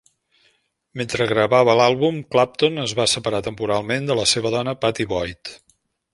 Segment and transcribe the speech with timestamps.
[1.01, 5.55] Mentre gravava l'àlbum, Clapton es va separar temporalment de la seva dona Pattie Boyd.